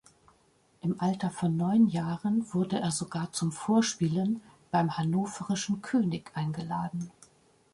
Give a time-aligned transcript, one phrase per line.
[0.81, 7.11] Im Alter von neun Jahren wurde er sogar zum Vorspielen beim hannoverischen König eingeladen.